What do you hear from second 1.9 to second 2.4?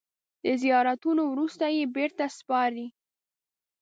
بېرته